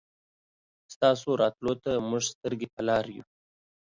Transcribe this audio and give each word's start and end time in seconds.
ستاسو 0.93 1.29
راتلو 1.41 1.73
ته 1.83 1.91
مونږ 2.09 2.23
سترګې 2.33 2.67
په 2.75 2.81
لار 2.87 3.05
يو 3.15 3.23